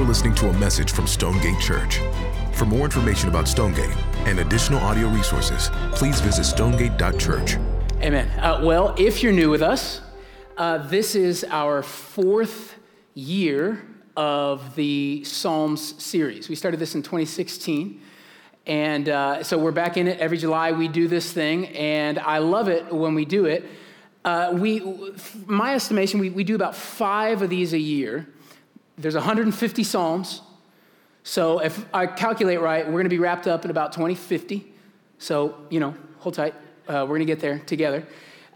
[0.00, 2.00] You're listening to a message from Stonegate Church.
[2.54, 7.58] For more information about Stonegate and additional audio resources, please visit stonegate.church.
[8.00, 8.26] Amen.
[8.40, 10.00] Uh, well, if you're new with us,
[10.56, 12.76] uh, this is our fourth
[13.12, 13.84] year
[14.16, 16.48] of the Psalms series.
[16.48, 18.00] We started this in 2016.
[18.64, 20.72] And uh, so we're back in it every July.
[20.72, 23.66] We do this thing, and I love it when we do it.
[24.24, 24.80] Uh, we,
[25.44, 28.26] my estimation, we, we do about five of these a year.
[29.00, 30.42] There's 150 Psalms.
[31.22, 34.72] So if I calculate right, we're going to be wrapped up in about 2050.
[35.18, 36.54] So, you know, hold tight.
[36.86, 38.06] Uh, we're going to get there together.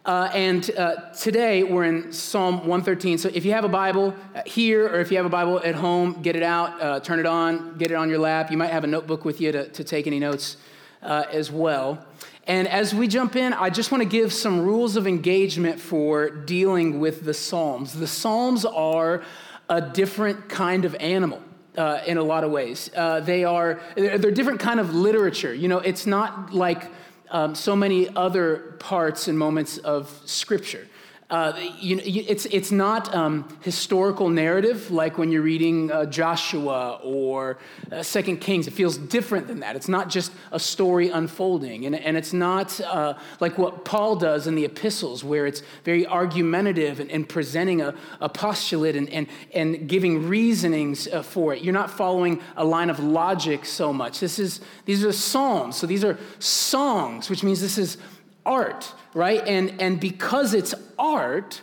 [0.05, 3.17] Uh, and uh, today we're in Psalm 113.
[3.17, 5.75] So if you have a Bible uh, here or if you have a Bible at
[5.75, 8.51] home, get it out, uh, turn it on, get it on your lap.
[8.51, 10.59] You might have a notebook with you to, to take any notes
[11.03, 12.05] uh, as well.
[12.47, 16.29] And as we jump in, I just want to give some rules of engagement for
[16.29, 17.95] dealing with the Psalms.
[17.95, 19.23] The Psalms are
[19.69, 21.41] a different kind of animal.
[21.77, 25.53] Uh, in a lot of ways, uh, they are they're, they're different kind of literature.
[25.53, 26.89] You know, it's not like
[27.33, 30.87] um, so many other parts and moments of Scripture.
[31.31, 37.01] Uh, you know, it's, it's not um, historical narrative like when you're reading uh, Joshua
[37.03, 37.57] or
[37.91, 38.67] uh, Second Kings.
[38.67, 39.75] It feels different than that.
[39.75, 41.87] It's not just a story unfolding.
[41.87, 46.07] And, and it's not uh, like what Paul does in the epistles, where it's very
[46.07, 51.63] argumentative and, and presenting a, a postulate and, and, and giving reasonings uh, for it.
[51.63, 54.21] You're not following a line of logic so much.
[54.21, 55.77] This is, these are psalms.
[55.77, 57.97] So these are songs, which means this is
[58.47, 59.43] art, right?
[59.47, 61.61] And, and because it's art,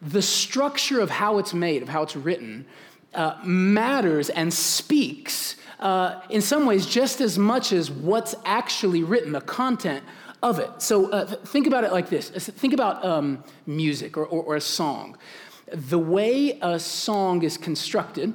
[0.00, 2.66] the structure of how it's made, of how it's written,
[3.14, 9.32] uh, matters and speaks uh, in some ways just as much as what's actually written,
[9.32, 10.04] the content
[10.42, 10.70] of it.
[10.78, 14.60] So uh, think about it like this think about um, music or, or, or a
[14.60, 15.16] song.
[15.72, 18.34] The way a song is constructed,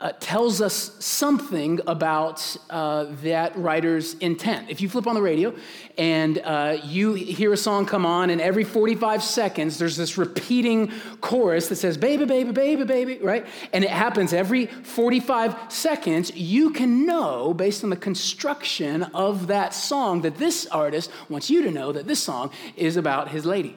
[0.00, 4.70] uh, tells us something about uh, that writer's intent.
[4.70, 5.54] If you flip on the radio
[5.96, 10.92] and uh, you hear a song come on, and every 45 seconds there's this repeating
[11.20, 13.46] chorus that says, baby, baby, baby, baby, right?
[13.72, 19.74] And it happens every 45 seconds, you can know based on the construction of that
[19.74, 23.76] song that this artist wants you to know that this song is about his lady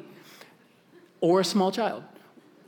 [1.19, 2.03] or a small child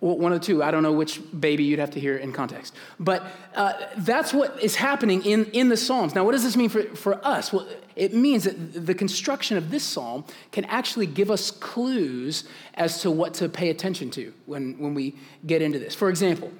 [0.03, 0.61] one of the two.
[0.61, 2.75] I don't know which baby you'd have to hear in context.
[2.99, 3.25] But
[3.55, 6.13] uh, that's what is happening in, in the Psalms.
[6.13, 7.53] Now, what does this mean for, for us?
[7.53, 12.43] Well, it means that the construction of this psalm can actually give us clues
[12.73, 15.15] as to what to pay attention to when, when we
[15.45, 15.95] get into this.
[15.95, 16.51] For example,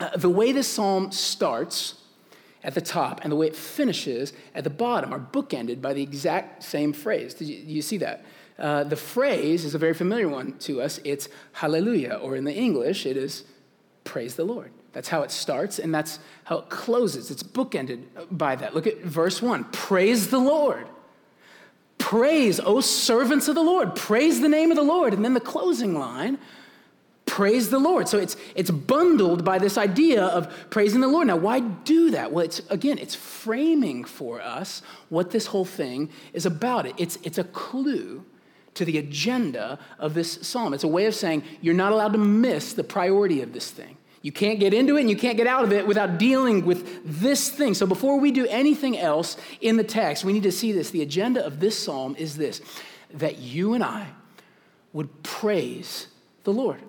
[0.00, 1.94] uh, the way this psalm starts
[2.64, 6.02] at the top and the way it finishes at the bottom are bookended by the
[6.02, 7.34] exact same phrase.
[7.34, 8.24] Did you, you see that?
[8.58, 11.00] Uh, the phrase is a very familiar one to us.
[11.04, 13.44] It's hallelujah, or in the English, it is
[14.04, 14.70] praise the Lord.
[14.92, 17.30] That's how it starts, and that's how it closes.
[17.30, 18.74] It's bookended by that.
[18.74, 20.86] Look at verse one praise the Lord.
[21.98, 23.94] Praise, O servants of the Lord.
[23.94, 25.14] Praise the name of the Lord.
[25.14, 26.36] And then the closing line,
[27.26, 28.08] praise the Lord.
[28.08, 31.28] So it's, it's bundled by this idea of praising the Lord.
[31.28, 32.32] Now, why do that?
[32.32, 36.86] Well, it's again, it's framing for us what this whole thing is about.
[36.86, 36.94] It.
[36.98, 38.24] It's, it's a clue
[38.74, 40.74] to the agenda of this psalm.
[40.74, 43.96] It's a way of saying you're not allowed to miss the priority of this thing.
[44.22, 47.20] You can't get into it and you can't get out of it without dealing with
[47.20, 47.74] this thing.
[47.74, 50.90] So before we do anything else in the text, we need to see this.
[50.90, 52.62] The agenda of this psalm is this
[53.14, 54.06] that you and I
[54.92, 56.06] would praise
[56.44, 56.80] the Lord.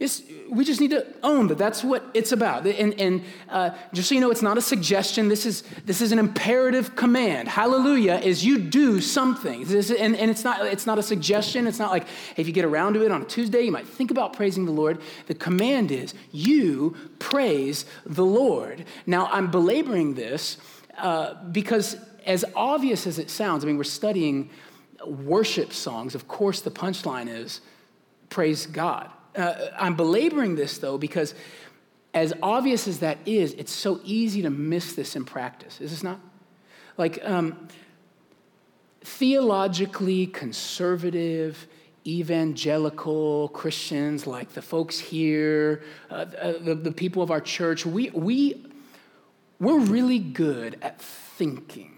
[0.00, 2.64] It's, we just need to own that that's what it's about.
[2.64, 5.28] And, and uh, just so you know, it's not a suggestion.
[5.28, 7.48] This is, this is an imperative command.
[7.48, 9.64] Hallelujah is you do something.
[9.64, 11.66] This, and, and it's, not, it's not a suggestion.
[11.66, 12.06] It's not like
[12.36, 14.72] if you get around to it on a Tuesday, you might think about praising the
[14.72, 15.00] Lord.
[15.26, 18.84] The command is you praise the Lord.
[19.04, 20.58] Now, I'm belaboring this
[20.96, 24.50] uh, because, as obvious as it sounds, I mean, we're studying
[25.04, 26.14] worship songs.
[26.14, 27.60] Of course, the punchline is
[28.28, 29.10] praise God.
[29.38, 31.34] Uh, I'm belaboring this though because,
[32.12, 35.80] as obvious as that is, it's so easy to miss this in practice.
[35.80, 36.20] Is this not?
[36.96, 37.68] Like, um,
[39.02, 41.68] theologically conservative,
[42.04, 48.10] evangelical Christians, like the folks here, uh, uh, the, the people of our church, we,
[48.10, 48.66] we,
[49.60, 51.97] we're really good at thinking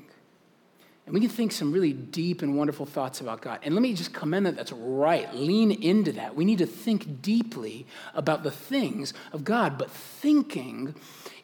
[1.11, 3.59] and we can think some really deep and wonderful thoughts about God.
[3.65, 5.35] And let me just commend that that's right.
[5.35, 6.37] Lean into that.
[6.37, 7.85] We need to think deeply
[8.15, 9.77] about the things of God.
[9.77, 10.95] But thinking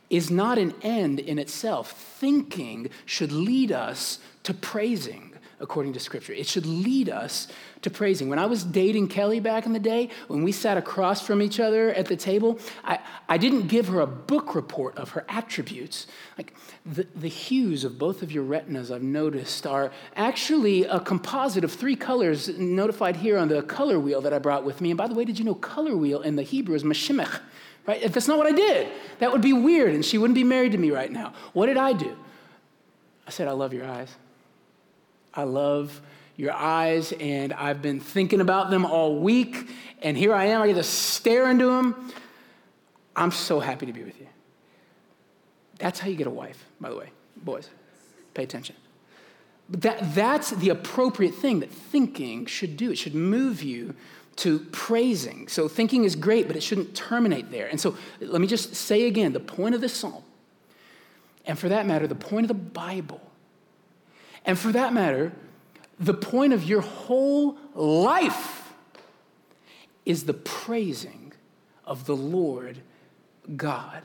[0.09, 1.91] is not an end in itself.
[1.91, 6.33] Thinking should lead us to praising according to Scripture.
[6.33, 7.49] It should lead us
[7.83, 8.29] to praising.
[8.29, 11.59] When I was dating Kelly back in the day, when we sat across from each
[11.61, 12.99] other at the table, I,
[13.29, 16.07] I didn't give her a book report of her attributes.
[16.37, 16.55] Like
[16.85, 21.73] the, the hues of both of your retinas, I've noticed, are actually a composite of
[21.73, 24.91] three colors notified here on the color wheel that I brought with me.
[24.91, 27.41] And by the way, did you know color wheel in the Hebrew is mashimech?
[27.87, 28.03] Right?
[28.03, 28.89] If that's not what I did,
[29.21, 31.33] that would be weird, and she wouldn't be married to me right now.
[31.53, 32.17] What did I do?
[33.27, 34.15] I said, I love your eyes.
[35.37, 36.01] I love
[36.37, 39.71] your eyes, and I've been thinking about them all week,
[40.03, 40.63] and here I am.
[40.63, 42.13] I get to stare into them.
[43.15, 44.27] I'm so happy to be with you.
[45.79, 47.11] That's how you get a wife, by the way.
[47.37, 47.69] Boys,
[48.35, 48.77] pay attention.
[49.69, 52.93] But that, that's the appropriate thing that thinking should do.
[52.93, 53.95] It should move you
[54.37, 55.49] to praising.
[55.49, 57.67] So thinking is great, but it shouldn't terminate there.
[57.67, 60.23] And so let me just say again the point of this psalm,
[61.47, 63.21] and for that matter, the point of the Bible,
[64.47, 65.33] and for that matter,
[65.99, 68.73] the point of your whole life
[70.05, 71.33] is the praising
[71.85, 72.79] of the Lord
[73.57, 74.03] God,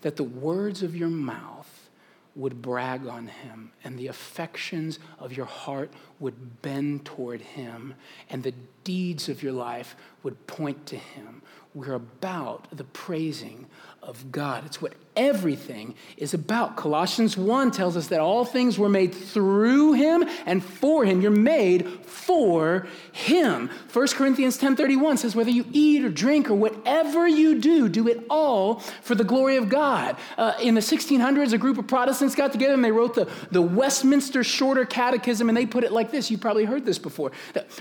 [0.00, 1.88] that the words of your mouth
[2.34, 5.90] would brag on him, and the affections of your heart
[6.20, 7.94] would bend toward him,
[8.28, 8.52] and the
[8.86, 11.42] deeds of your life would point to him.
[11.74, 13.66] We're about the praising
[14.00, 14.64] of God.
[14.64, 16.76] It's what everything is about.
[16.76, 21.20] Colossians 1 tells us that all things were made through him and for him.
[21.20, 23.68] You're made for him.
[23.92, 28.24] 1 Corinthians 10:31 says whether you eat or drink or whatever you do, do it
[28.30, 30.16] all for the glory of God.
[30.38, 33.62] Uh, in the 1600s, a group of Protestants got together and they wrote the, the
[33.62, 36.30] Westminster Shorter Catechism and they put it like this.
[36.30, 37.32] You've probably heard this before.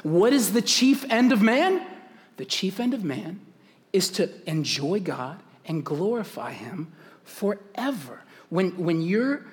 [0.04, 1.86] What is the chief end of man?
[2.38, 3.40] The chief end of man
[3.92, 6.92] is to enjoy God and glorify Him
[7.24, 8.22] forever.
[8.50, 9.46] When, when, you're,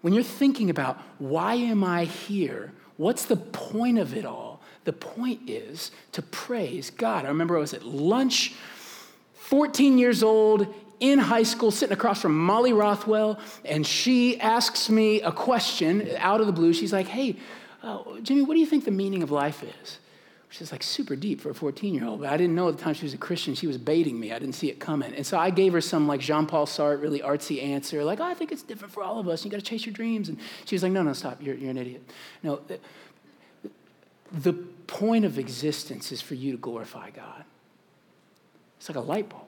[0.00, 4.60] when you're thinking about why am I here, what's the point of it all?
[4.84, 7.24] The point is to praise God.
[7.24, 8.54] I remember I was at lunch,
[9.34, 15.20] 14 years old, in high school, sitting across from Molly Rothwell, and she asks me
[15.20, 16.72] a question out of the blue.
[16.72, 17.36] She's like, Hey,
[17.82, 19.98] uh, Jimmy, what do you think the meaning of life is?
[20.48, 22.20] Which is like super deep for a 14 year old.
[22.20, 23.54] But I didn't know at the time she was a Christian.
[23.54, 24.32] She was baiting me.
[24.32, 25.14] I didn't see it coming.
[25.14, 28.24] And so I gave her some like Jean Paul Sartre, really artsy answer, like, oh,
[28.24, 29.44] I think it's different for all of us.
[29.44, 30.28] You got to chase your dreams.
[30.28, 31.42] And she was like, no, no, stop.
[31.42, 32.02] You're, you're an idiot.
[32.42, 32.80] No, the,
[34.32, 34.52] the
[34.86, 37.44] point of existence is for you to glorify God.
[38.78, 39.47] It's like a light bulb.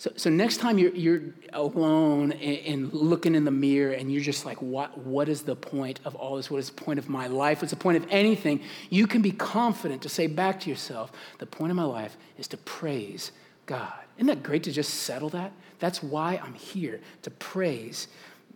[0.00, 1.20] So, so next time you're, you're
[1.52, 5.54] alone and, and, looking in the mirror and you're just like, what, what is the
[5.54, 6.50] point of all this?
[6.50, 7.60] What is the point of my life?
[7.60, 8.62] What's the point of anything?
[8.88, 12.48] You can be confident to say back to yourself, the point of my life is
[12.48, 13.32] to praise
[13.66, 13.92] God.
[14.16, 15.52] Isn't that great to just settle that?
[15.80, 18.08] That's why I'm here, to praise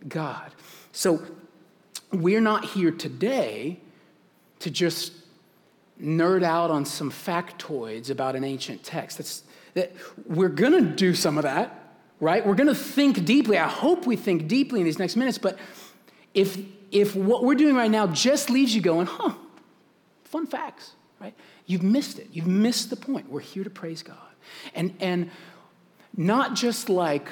[0.07, 0.51] God.
[0.93, 1.21] So
[2.11, 3.81] we're not here today
[4.61, 5.13] to just
[6.01, 9.19] nerd out on some factoids about an ancient text.
[9.19, 9.43] That's
[9.75, 9.93] that
[10.25, 12.45] we're going to do some of that, right?
[12.45, 13.57] We're going to think deeply.
[13.57, 15.59] I hope we think deeply in these next minutes, but
[16.33, 16.57] if
[16.91, 19.33] if what we're doing right now just leaves you going, huh,
[20.23, 21.33] fun facts, right?
[21.65, 22.29] You've missed it.
[22.31, 23.29] You've missed the point.
[23.29, 24.17] We're here to praise God.
[24.73, 25.29] And and
[26.15, 27.27] not just like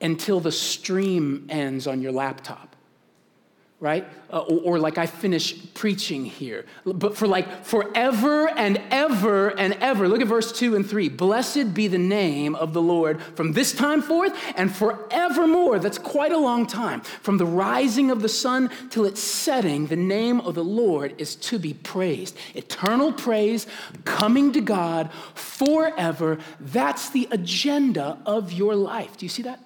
[0.00, 2.71] until the stream ends on your laptop
[3.82, 4.06] right?
[4.32, 6.66] Uh, or, or, like I finish preaching here.
[6.84, 10.08] But for like forever and ever and ever.
[10.08, 11.08] Look at verse 2 and 3.
[11.08, 15.80] Blessed be the name of the Lord from this time forth and forevermore.
[15.80, 17.00] That's quite a long time.
[17.00, 21.34] From the rising of the sun till its setting, the name of the Lord is
[21.36, 22.36] to be praised.
[22.54, 23.66] Eternal praise
[24.04, 26.38] coming to God forever.
[26.60, 29.16] That's the agenda of your life.
[29.16, 29.58] Do you see that?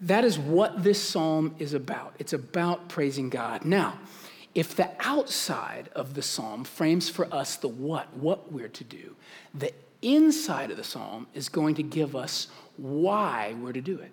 [0.00, 2.14] That is what this psalm is about.
[2.18, 3.64] It's about praising God.
[3.64, 3.98] Now,
[4.54, 9.16] if the outside of the psalm frames for us the what, what we're to do,
[9.54, 9.72] the
[10.02, 14.10] inside of the psalm is going to give us why we're to do it.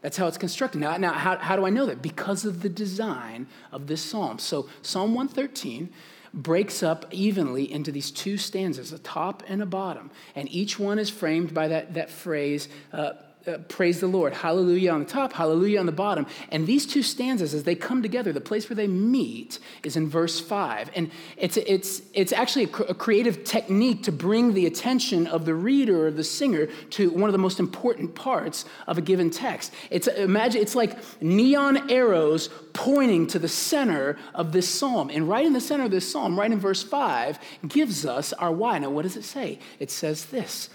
[0.00, 0.80] That's how it's constructed.
[0.80, 2.00] Now, now how, how do I know that?
[2.00, 4.38] Because of the design of this psalm.
[4.38, 5.90] So, Psalm 113
[6.32, 10.10] breaks up evenly into these two stanzas, a top and a bottom.
[10.34, 13.12] And each one is framed by that, that phrase, uh,
[13.46, 16.26] uh, praise the Lord, hallelujah on the top, hallelujah on the bottom.
[16.50, 20.08] And these two stanzas, as they come together, the place where they meet is in
[20.08, 20.90] verse five.
[20.94, 25.44] And it's, it's, it's actually a, cr- a creative technique to bring the attention of
[25.44, 29.30] the reader or the singer to one of the most important parts of a given
[29.30, 29.72] text.
[29.90, 35.10] It's, imagine, it's like neon arrows pointing to the center of this psalm.
[35.10, 38.52] And right in the center of this psalm, right in verse five, gives us our
[38.52, 38.78] why.
[38.78, 39.58] Now, what does it say?
[39.78, 40.68] It says this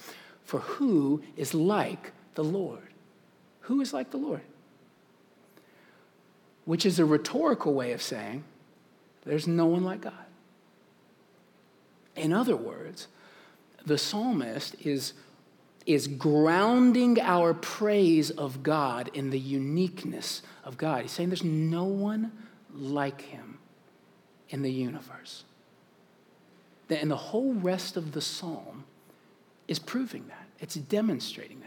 [0.44, 2.94] For who is like the Lord.
[3.62, 4.42] Who is like the Lord?
[6.66, 8.44] which is a rhetorical way of saying
[9.24, 10.14] there's no one like God.
[12.16, 13.08] In other words,
[13.86, 15.14] the psalmist is,
[15.86, 21.04] is grounding our praise of God in the uniqueness of God.
[21.04, 22.32] He's saying there's no one
[22.74, 23.60] like him
[24.50, 25.44] in the universe.
[26.90, 28.86] And the whole rest of the psalm
[29.68, 31.65] is proving that, it's demonstrating that.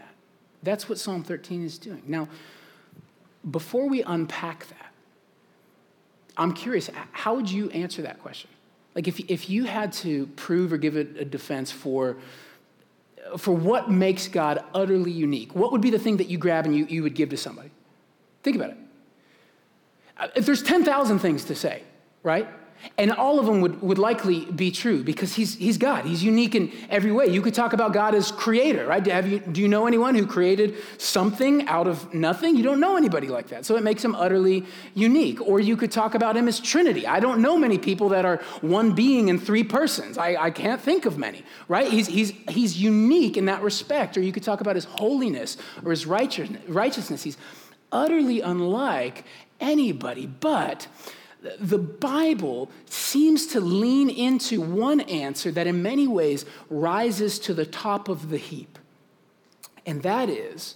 [0.63, 2.03] That's what Psalm 13 is doing.
[2.07, 2.27] Now,
[3.49, 4.93] before we unpack that,
[6.37, 8.49] I'm curious, how would you answer that question?
[8.95, 12.17] Like, if, if you had to prove or give a, a defense for,
[13.37, 16.75] for what makes God utterly unique, what would be the thing that you grab and
[16.75, 17.71] you, you would give to somebody?
[18.43, 18.77] Think about it.
[20.17, 21.83] Uh, if there's 10,000 things to say,
[22.23, 22.47] right?
[22.97, 26.05] And all of them would, would likely be true because he's, he's God.
[26.05, 27.27] He's unique in every way.
[27.27, 29.05] You could talk about God as creator, right?
[29.25, 32.57] You, do you know anyone who created something out of nothing?
[32.57, 33.65] You don't know anybody like that.
[33.65, 35.41] So it makes him utterly unique.
[35.41, 37.07] Or you could talk about him as Trinity.
[37.07, 40.17] I don't know many people that are one being in three persons.
[40.17, 41.89] I, I can't think of many, right?
[41.89, 44.17] He's, he's, he's unique in that respect.
[44.17, 47.23] Or you could talk about his holiness or his righteousness.
[47.23, 47.37] He's
[47.91, 49.23] utterly unlike
[49.59, 50.25] anybody.
[50.25, 50.87] But
[51.59, 57.65] the Bible seems to lean into one answer that, in many ways, rises to the
[57.65, 58.77] top of the heap.
[59.85, 60.75] And that is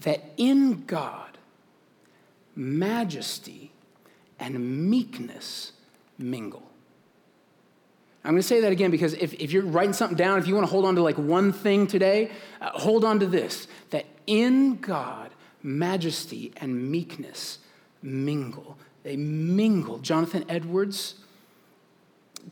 [0.00, 1.38] that in God,
[2.56, 3.72] majesty
[4.38, 5.72] and meekness
[6.18, 6.68] mingle.
[8.24, 10.54] I'm going to say that again because if, if you're writing something down, if you
[10.54, 14.06] want to hold on to like one thing today, uh, hold on to this that
[14.26, 15.30] in God,
[15.62, 17.58] majesty and meekness
[18.00, 18.78] mingle.
[19.02, 19.98] They mingle.
[19.98, 21.16] Jonathan Edwards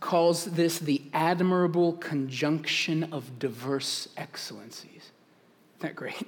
[0.00, 4.90] calls this the admirable conjunction of diverse excellencies.
[4.92, 6.26] Isn't that great?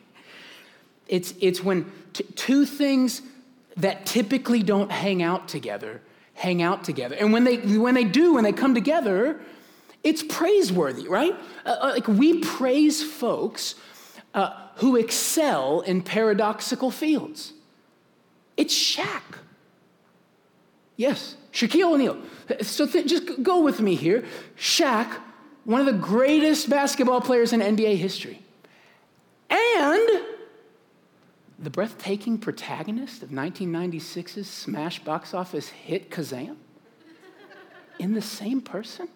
[1.09, 3.23] It's, it's when t- two things
[3.77, 6.01] that typically don't hang out together
[6.35, 7.17] hang out together.
[7.17, 9.41] And when they, when they do, when they come together,
[10.03, 11.35] it's praiseworthy, right?
[11.65, 13.75] Uh, uh like we praise folks
[14.35, 17.53] uh, who excel in paradoxical fields.
[18.57, 19.23] It's Shaq.
[21.03, 22.17] Yes, Shaquille O'Neal.
[22.61, 24.25] So th- just go with me here.
[24.57, 25.13] Shaq,
[25.65, 28.41] one of the greatest basketball players in NBA history.
[29.51, 30.09] And
[31.59, 36.55] the breathtaking protagonist of 1996's smash box office hit Kazaam
[37.99, 39.09] in the same person?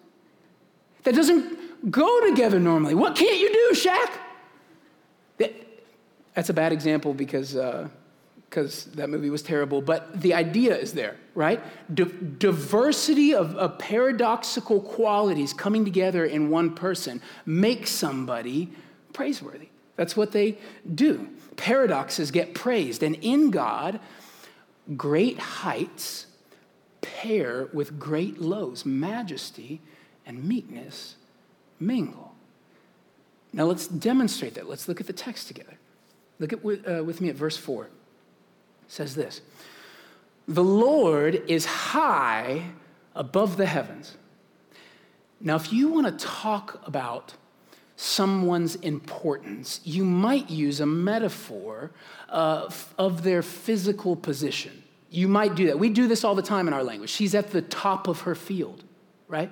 [1.03, 2.95] That doesn't go together normally.
[2.95, 4.11] What can't you do, Shaq?
[5.37, 5.53] That,
[6.33, 7.87] that's a bad example because uh,
[8.49, 11.61] because that movie was terrible, but the idea is there, right?
[11.93, 12.05] D-
[12.37, 18.69] diversity of, of, paradoxical qualities coming together in one person makes somebody
[19.11, 19.67] praiseworthy.
[19.97, 20.57] That's what they
[20.95, 21.27] do.
[21.57, 23.99] Paradoxes get praised, and in God,
[24.95, 26.27] great heights
[27.01, 29.81] pair with great lows, majesty
[30.25, 31.15] and meekness
[31.79, 32.35] mingle.
[33.51, 34.69] Now let's demonstrate that.
[34.69, 35.77] Let's look at the text together.
[36.39, 37.89] Look at, uh, with me at verse 4
[38.87, 39.41] says this
[40.47, 42.71] The Lord is high
[43.15, 44.17] above the heavens.
[45.39, 47.35] Now, if you want to talk about
[47.95, 51.91] someone's importance, you might use a metaphor
[52.29, 54.83] uh, of their physical position.
[55.09, 55.79] You might do that.
[55.79, 57.09] We do this all the time in our language.
[57.09, 58.83] She's at the top of her field,
[59.27, 59.51] right?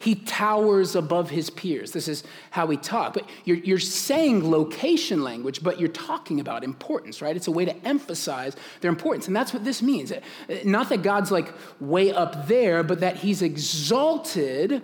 [0.00, 1.92] He towers above his peers.
[1.92, 3.14] This is how we talk.
[3.14, 7.36] But you're, you're saying location language, but you're talking about importance, right?
[7.36, 9.28] It's a way to emphasize their importance.
[9.28, 10.12] And that's what this means.
[10.64, 14.82] Not that God's like way up there, but that he's exalted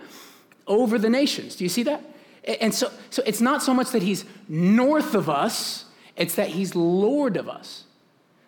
[0.65, 1.55] over the nations.
[1.55, 2.01] Do you see that?
[2.45, 5.85] And so, so it's not so much that he's north of us,
[6.15, 7.83] it's that he's Lord of us.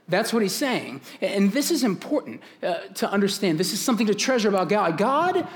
[0.07, 1.01] That's what he's saying.
[1.21, 3.57] And this is important uh, to understand.
[3.57, 4.97] This is something to treasure about God.
[4.97, 5.47] God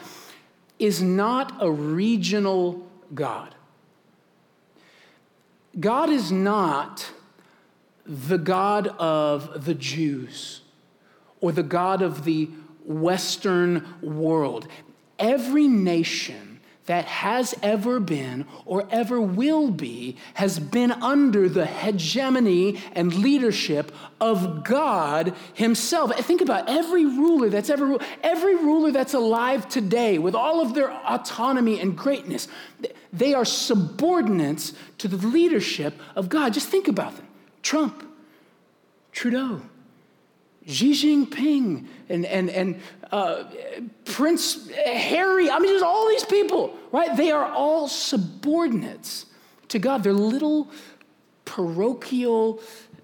[0.80, 3.56] is not a regional God.
[5.80, 7.12] God is not
[8.06, 10.62] the God of the Jews
[11.42, 12.50] or the God of the
[12.86, 14.68] Western world.
[15.20, 16.47] Every nation
[16.88, 23.92] that has ever been or ever will be has been under the hegemony and leadership
[24.20, 26.16] of God Himself.
[26.20, 30.92] Think about every ruler that's ever every ruler that's alive today with all of their
[30.92, 32.48] autonomy and greatness,
[33.14, 36.54] they are subordinates to the leadership of God.
[36.54, 37.28] Just think about them.
[37.62, 38.04] Trump,
[39.12, 39.62] Trudeau,
[40.68, 42.82] Xi Jinping, and, and, and
[43.12, 43.46] uh,
[44.06, 45.50] Prince Harry.
[45.50, 47.16] I mean, there's all these people, right?
[47.16, 49.28] They are all subordinates
[49.70, 50.04] to God.
[50.04, 50.70] They're little
[51.46, 52.62] parochial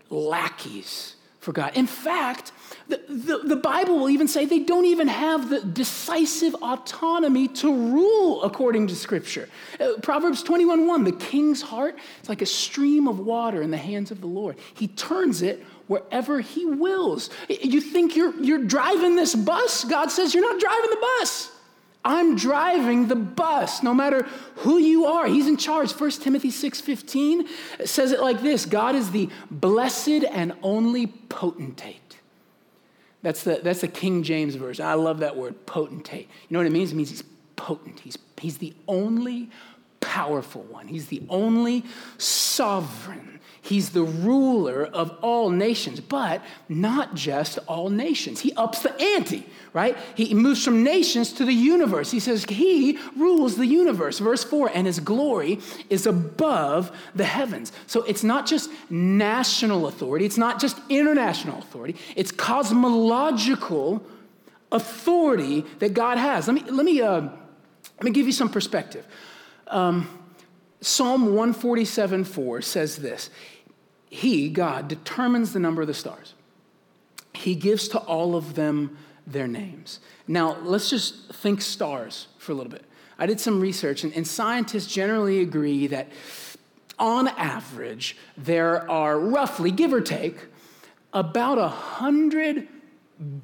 [0.09, 1.71] lackeys for God.
[1.75, 2.51] In fact,
[2.87, 7.73] the, the, the, Bible will even say they don't even have the decisive autonomy to
[7.73, 9.49] rule according to Scripture.
[9.79, 13.77] Uh, Proverbs 21 1, the king's heart is like a stream of water in the
[13.77, 14.57] hands of the Lord.
[14.73, 17.29] He turns it wherever he wills.
[17.49, 19.83] You think you're, you're driving this bus?
[19.83, 21.51] God says you're not driving the bus.
[22.05, 24.23] I'm driving the bus, no matter
[24.57, 25.25] who you are.
[25.25, 25.91] He's in charge.
[25.93, 27.47] 1 Timothy 6:15
[27.85, 32.17] says it like this: God is the blessed and only potentate.
[33.21, 34.85] That's the, that's the King James version.
[34.85, 36.27] I love that word, potentate.
[36.49, 36.91] You know what it means?
[36.91, 37.23] It means he's
[37.55, 38.01] potent.
[38.01, 39.49] He's, he's the only
[40.01, 40.89] powerful one.
[40.89, 41.85] He's the only
[42.17, 43.39] sovereign.
[43.65, 48.41] He's the ruler of all nations, but not just all nations.
[48.41, 49.97] He ups the ante, right?
[50.15, 52.11] He moves from nations to the universe.
[52.11, 54.19] He says he rules the universe.
[54.19, 57.71] Verse 4 and his glory is above the heavens.
[57.87, 64.05] So it's not just national authority, it's not just international authority, it's cosmological
[64.73, 66.49] authority that God has.
[66.49, 69.07] Let me, let me, uh, let me give you some perspective.
[69.67, 70.19] Um,
[70.83, 73.29] Psalm 147 4 says this
[74.13, 76.35] he, God, determines the number of the stars.
[77.33, 80.01] He gives to all of them their names.
[80.27, 82.85] Now, let's just think stars for a little bit.
[83.17, 86.09] I did some research, and, and scientists generally agree that
[86.99, 90.37] on average, there are roughly, give or take,
[91.11, 92.67] about 100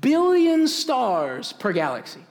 [0.02, 2.22] billion stars per galaxy.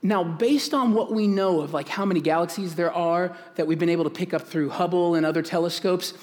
[0.00, 3.80] Now, based on what we know of like how many galaxies there are that we've
[3.80, 6.14] been able to pick up through Hubble and other telescopes,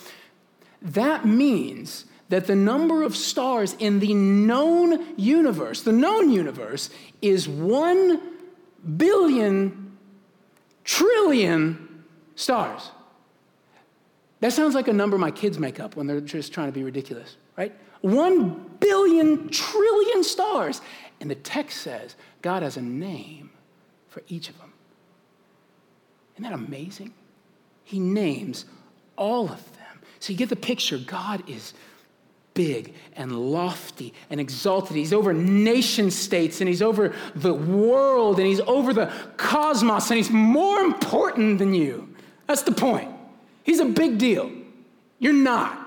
[0.81, 6.89] that means that the number of stars in the known universe, the known universe,
[7.21, 8.21] is 1
[8.97, 9.97] billion
[10.83, 12.03] trillion
[12.35, 12.91] stars.
[14.39, 16.83] That sounds like a number my kids make up when they're just trying to be
[16.83, 17.73] ridiculous, right?
[18.01, 20.81] 1 billion trillion stars.
[21.19, 23.49] And the text says God has a name
[24.09, 24.73] for each of them.
[26.35, 27.13] Isn't that amazing?
[27.83, 28.65] He names
[29.15, 29.76] all of them.
[30.19, 30.97] So you get the picture.
[30.97, 31.73] God is
[32.57, 34.97] big and lofty and exalted.
[34.97, 40.17] He's over nation states and he's over the world and he's over the cosmos and
[40.17, 42.15] he's more important than you.
[42.47, 43.11] That's the point.
[43.63, 44.51] He's a big deal.
[45.19, 45.83] You're not.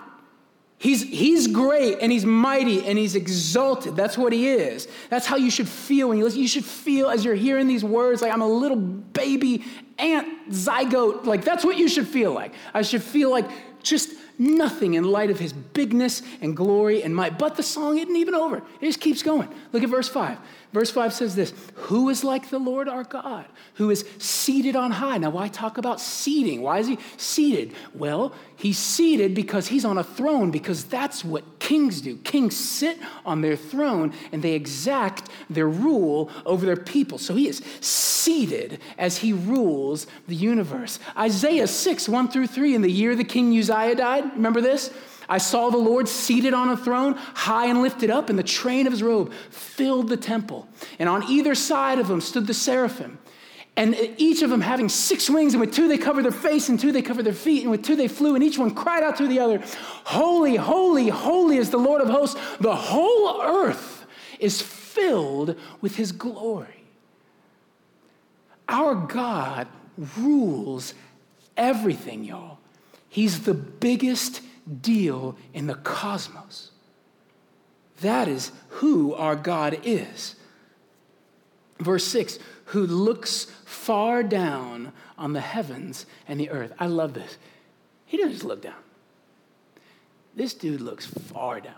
[0.79, 3.97] He's, he's great and he's mighty and he's exalted.
[3.97, 4.89] That's what he is.
[5.11, 6.41] That's how you should feel when you listen.
[6.41, 9.65] You should feel as you're hearing these words like I'm a little baby
[9.99, 11.27] ant zygote.
[11.27, 12.55] Like that's what you should feel like.
[12.73, 13.51] I should feel like
[13.83, 17.39] just nothing in light of his bigness and glory and might.
[17.39, 18.59] But the song isn't even over.
[18.81, 19.49] It just keeps going.
[19.73, 20.39] Look at verse 5.
[20.73, 24.93] Verse 5 says this Who is like the Lord our God, who is seated on
[24.93, 25.19] high?
[25.19, 26.63] Now, why talk about seating?
[26.63, 27.75] Why is he seated?
[27.93, 32.17] Well, he's seated because he's on a throne, because that's what kings do.
[32.19, 37.19] Kings sit on their throne and they exact their rule over their people.
[37.19, 41.01] So he is seated as he rules the universe.
[41.17, 44.93] Isaiah 6, 1 through 3, in the year the king Uzziah died, remember this?
[45.29, 48.87] I saw the Lord seated on a throne, high and lifted up, and the train
[48.87, 50.69] of his robe filled the temple.
[50.99, 53.19] And on either side of him stood the seraphim.
[53.77, 56.79] And each of them having six wings, and with two they covered their face, and
[56.79, 59.17] two they covered their feet, and with two they flew, and each one cried out
[59.19, 59.63] to the other,
[60.05, 62.39] Holy, holy, holy is the Lord of hosts.
[62.59, 64.07] The whole earth
[64.41, 66.85] is filled with his glory.
[68.69, 69.69] Our God
[70.19, 70.95] rules
[71.57, 72.60] everything, y'all.
[73.11, 74.41] He's the biggest
[74.81, 76.71] deal in the cosmos.
[78.01, 80.37] That is who our God is.
[81.79, 82.39] Verse 6
[82.71, 86.73] who looks far down on the heavens and the earth.
[86.79, 87.37] I love this.
[88.07, 88.75] He doesn't just look down.
[90.37, 91.75] This dude looks far down.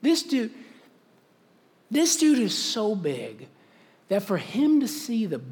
[0.00, 0.50] This dude,
[1.90, 3.46] this dude is so big
[4.08, 5.42] that for him to see the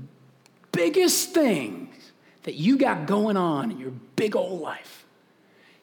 [0.72, 2.12] biggest things
[2.44, 5.04] that you got going on in your big old life,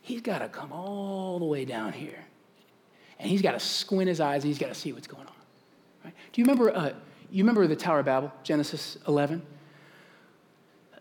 [0.07, 2.23] he's got to come all the way down here.
[3.19, 5.33] And he's got to squint his eyes and he's got to see what's going on.
[6.05, 6.13] Right?
[6.31, 6.93] Do you remember, uh,
[7.29, 9.41] you remember the Tower of Babel, Genesis 11?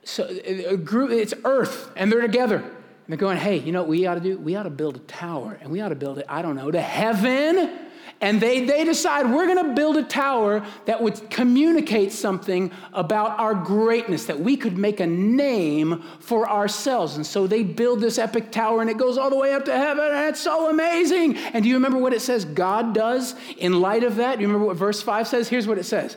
[0.03, 2.57] So a group, it's Earth, and they're together.
[2.57, 2.67] And
[3.09, 4.39] they're going, hey, you know what we ought to do?
[4.39, 6.71] We ought to build a tower, and we ought to build it, I don't know,
[6.71, 7.86] to heaven
[8.21, 13.39] and they, they decide we're going to build a tower that would communicate something about
[13.39, 17.17] our greatness, that we could make a name for ourselves.
[17.17, 19.77] And so they build this epic tower and it goes all the way up to
[19.77, 21.37] heaven and it's so amazing.
[21.37, 24.37] And do you remember what it says God does in light of that?
[24.37, 25.49] Do you remember what verse 5 says?
[25.49, 26.17] Here's what it says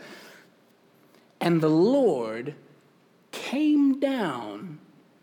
[1.41, 2.55] And the Lord
[3.31, 4.79] came down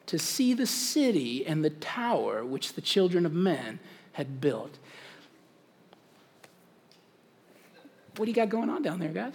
[0.07, 3.81] to see the city and the tower which the children of men
[4.13, 4.79] had built.
[8.17, 9.35] What do you got going on down there, guys?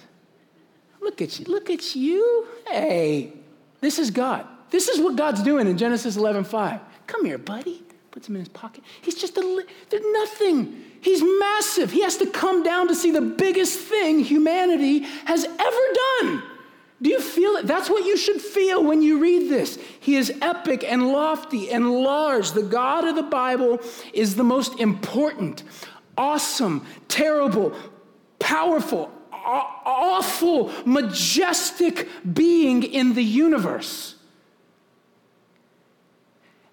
[1.02, 1.46] Look at you.
[1.46, 2.48] Look at you.
[2.68, 3.34] Hey,
[3.80, 4.46] this is God.
[4.70, 6.80] This is what God's doing in Genesis 11 5.
[7.08, 7.84] Come here, buddy.
[8.12, 8.84] Puts him in his pocket.
[9.02, 10.84] He's just a, li- there's nothing.
[11.02, 11.92] He's massive.
[11.92, 16.44] He has to come down to see the biggest thing humanity has ever done.
[17.02, 17.66] Do you feel it?
[17.66, 19.80] That's what you should feel when you read this.
[20.00, 22.52] He is epic and lofty and large.
[22.52, 23.80] The God of the Bible
[24.14, 25.64] is the most important,
[26.16, 27.74] awesome, terrible,
[28.52, 34.16] powerful, awful, majestic being in the universe.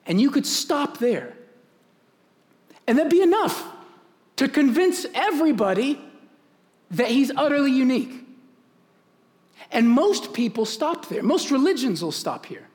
[0.05, 1.35] And you could stop there.
[2.87, 3.65] And that'd be enough
[4.37, 6.01] to convince everybody
[6.91, 8.27] that he's utterly unique.
[9.71, 11.23] And most people stop there.
[11.23, 12.68] Most religions will stop here.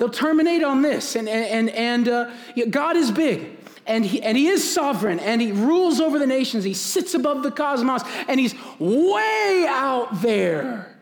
[0.00, 1.14] They'll terminate on this.
[1.14, 2.30] And, and, and uh,
[2.70, 6.64] God is big, and he, and he is sovereign, and He rules over the nations.
[6.64, 10.96] He sits above the cosmos, and He's way out there.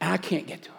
[0.00, 0.76] And I can't get to Him.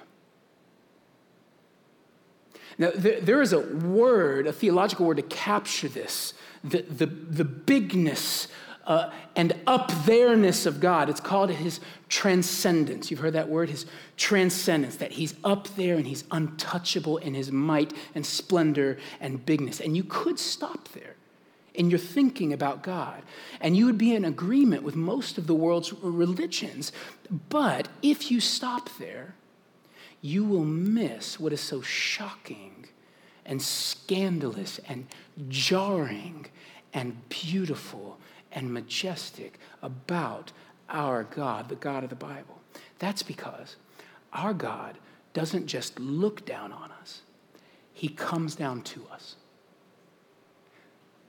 [2.78, 7.44] Now, there, there is a word, a theological word to capture this the, the, the
[7.44, 8.48] bigness
[8.86, 11.10] uh, and up there-ness of God.
[11.10, 13.10] It's called his transcendence.
[13.10, 13.86] You've heard that word, his
[14.18, 19.80] transcendence, that he's up there and he's untouchable in his might and splendor and bigness.
[19.80, 21.16] And you could stop there
[21.74, 23.22] in your thinking about God,
[23.60, 26.94] and you would be in agreement with most of the world's religions.
[27.50, 29.36] But if you stop there,
[30.22, 32.88] you will miss what is so shocking
[33.46, 35.06] and scandalous and
[35.50, 36.46] jarring
[36.94, 38.20] and beautiful
[38.56, 40.54] and majestic about
[40.90, 42.62] our God, the God of the Bible.
[42.98, 43.76] That's because
[44.34, 44.98] our God
[45.34, 47.22] doesn't just look down on us,
[47.94, 49.36] He comes down to us.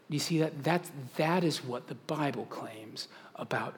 [0.09, 0.63] You see that?
[0.63, 3.75] That's, that is what the Bible claims about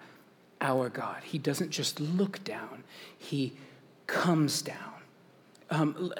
[0.61, 1.22] our God.
[1.24, 2.84] He doesn't just look down,
[3.16, 3.54] He
[4.06, 4.76] comes down.
[5.70, 6.12] Um,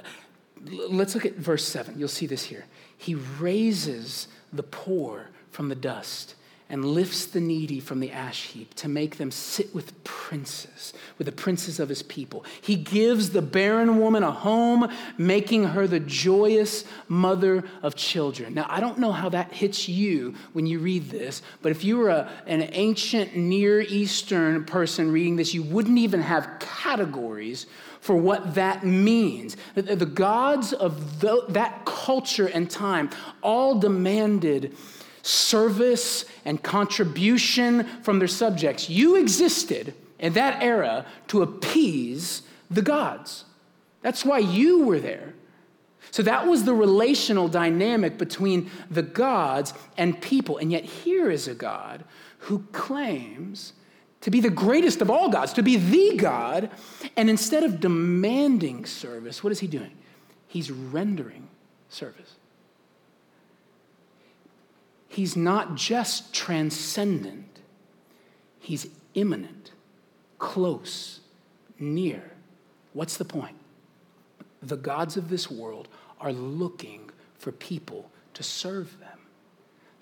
[0.65, 1.99] let's look at verse 7.
[1.99, 2.65] You'll see this here.
[2.97, 6.35] He raises the poor from the dust
[6.71, 11.25] and lifts the needy from the ash heap to make them sit with princes, with
[11.25, 12.45] the princes of his people.
[12.61, 18.53] He gives the barren woman a home, making her the joyous mother of children.
[18.53, 21.97] Now, I don't know how that hits you when you read this, but if you
[21.97, 27.67] were a, an ancient Near Eastern person reading this, you wouldn't even have categories
[28.01, 29.57] for what that means.
[29.75, 33.11] The, gods of the, that culture and time
[33.43, 34.77] all demanded
[35.23, 38.89] service and contribution from their subjects.
[38.89, 43.45] You existed in that era to appease the gods.
[44.01, 45.35] That's why you were there.
[46.11, 50.57] So that was the relational dynamic between the gods and people.
[50.57, 52.03] And yet, here is a God
[52.39, 53.75] who claims
[54.23, 56.71] to be the greatest of all gods, to be the God.
[57.15, 59.93] And instead of demanding service, what is he doing?
[60.47, 61.47] He's rendering
[61.91, 62.37] service.
[65.19, 67.59] He's not just transcendent,
[68.61, 69.73] he's immanent,
[70.39, 71.19] close,
[71.77, 72.31] near.
[72.93, 73.57] What's the point?
[74.63, 75.89] The gods of this world
[76.21, 79.19] are looking for people to serve them.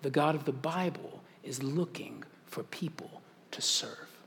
[0.02, 4.18] The God of the Bible is looking for people to serve.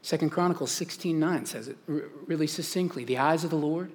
[0.00, 3.04] Second Chronicles 16:9 says it really succinctly.
[3.04, 3.92] The eyes of the Lord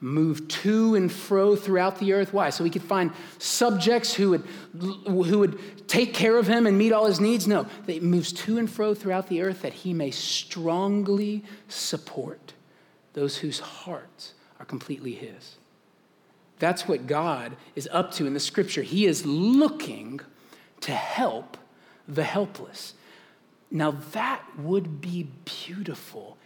[0.00, 2.32] move to and fro throughout the earth.
[2.32, 2.50] Why?
[2.50, 4.44] So he could find subjects who would,
[5.06, 7.46] who would take care of him and meet all his needs?
[7.46, 12.52] No, he moves to and fro throughout the earth that he may strongly support
[13.14, 15.56] those whose hearts are completely his.
[16.58, 18.82] That's what God is up to in the scripture.
[18.82, 20.20] He is looking
[20.80, 21.56] to help
[22.06, 22.94] the helpless.
[23.70, 26.36] Now, that would be beautiful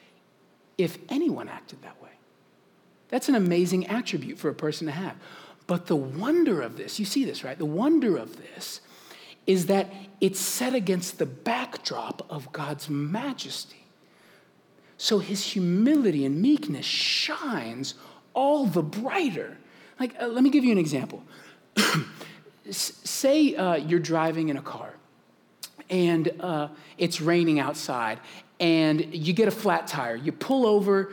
[0.78, 2.10] if anyone acted that way.
[3.11, 5.16] That's an amazing attribute for a person to have.
[5.66, 7.59] But the wonder of this, you see this, right?
[7.59, 8.81] The wonder of this
[9.46, 13.85] is that it's set against the backdrop of God's majesty.
[14.96, 17.94] So his humility and meekness shines
[18.35, 19.57] all the brighter.
[19.99, 21.23] Like, uh, let me give you an example.
[22.70, 24.94] Say uh, you're driving in a car
[25.88, 26.68] and uh,
[26.99, 28.20] it's raining outside
[28.61, 30.16] and you get a flat tire.
[30.16, 31.12] You pull over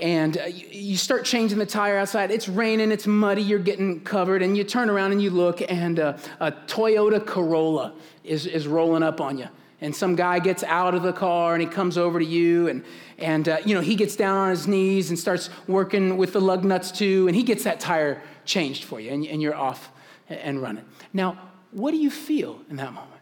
[0.00, 2.30] and uh, you start changing the tire outside.
[2.30, 5.98] It's raining, it's muddy, you're getting covered, and you turn around and you look, and
[5.98, 9.48] uh, a Toyota Corolla is, is rolling up on you.
[9.80, 12.84] And some guy gets out of the car and he comes over to you, and,
[13.18, 16.40] and uh, you know, he gets down on his knees and starts working with the
[16.40, 19.90] lug nuts too, and he gets that tire changed for you, and, and you're off
[20.28, 20.84] and running.
[21.12, 21.38] Now,
[21.70, 23.12] what do you feel in that moment?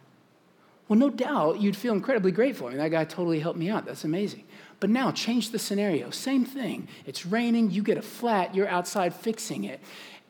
[0.88, 2.68] Well, no doubt you'd feel incredibly grateful.
[2.68, 3.84] I mean, that guy totally helped me out.
[3.84, 4.44] That's amazing.
[4.78, 6.10] But now change the scenario.
[6.10, 6.88] Same thing.
[7.06, 9.80] It's raining, you get a flat, you're outside fixing it.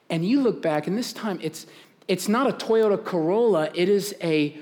[0.08, 1.66] And you look back, and this time it's,
[2.06, 4.56] it's not a Toyota Corolla, it is a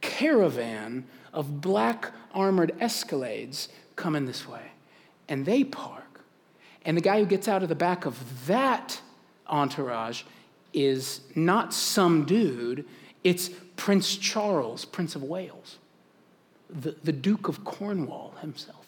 [0.00, 4.72] caravan of black armored Escalades coming this way.
[5.28, 6.22] And they park.
[6.84, 9.00] And the guy who gets out of the back of that
[9.48, 10.22] entourage
[10.72, 12.86] is not some dude,
[13.24, 15.78] it's Prince Charles, Prince of Wales,
[16.70, 18.85] the, the Duke of Cornwall himself.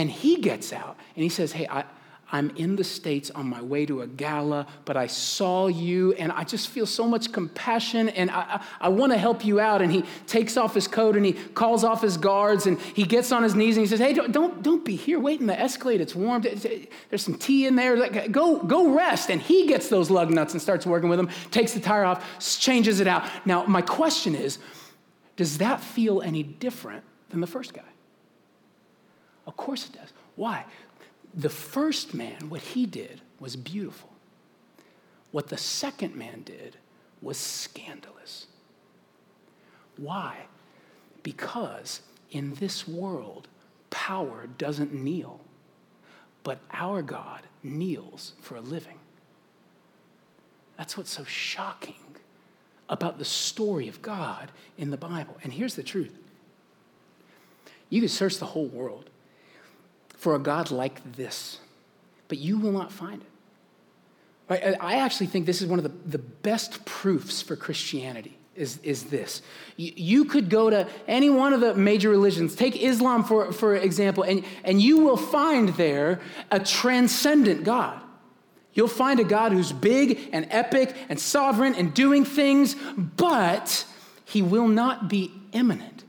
[0.00, 1.84] And he gets out and he says, Hey, I,
[2.32, 6.32] I'm in the States on my way to a gala, but I saw you and
[6.32, 9.82] I just feel so much compassion and I, I, I want to help you out.
[9.82, 13.30] And he takes off his coat and he calls off his guards and he gets
[13.30, 15.20] on his knees and he says, Hey, don't, don't, don't be here.
[15.20, 16.00] Wait in the Escalade.
[16.00, 16.40] It's warm.
[16.40, 18.08] There's some tea in there.
[18.28, 19.28] Go, go rest.
[19.28, 22.24] And he gets those lug nuts and starts working with them, takes the tire off,
[22.58, 23.28] changes it out.
[23.44, 24.60] Now, my question is
[25.36, 27.82] does that feel any different than the first guy?
[29.50, 30.12] Of course it does.
[30.36, 30.64] Why?
[31.34, 34.10] the first man, what he did was beautiful.
[35.30, 36.76] What the second man did
[37.22, 38.46] was scandalous.
[39.96, 40.46] Why?
[41.22, 43.48] Because in this world,
[43.90, 45.40] power doesn't kneel,
[46.42, 48.98] but our God kneels for a living.
[50.76, 51.94] That's what's so shocking
[52.88, 55.36] about the story of God in the Bible.
[55.44, 56.16] And here's the truth
[57.88, 59.09] you could search the whole world
[60.20, 61.58] for a God like this,
[62.28, 63.28] but you will not find it.
[64.50, 64.76] Right?
[64.78, 68.36] I actually think this is one of the, the best proofs for Christianity.
[68.56, 69.40] Is, is this.
[69.76, 73.74] You, you could go to any one of the major religions, take Islam for, for
[73.74, 78.02] example, and, and you will find there a transcendent God.
[78.74, 83.86] You'll find a God who's big and epic and sovereign and doing things, but
[84.26, 85.99] he will not be immanent.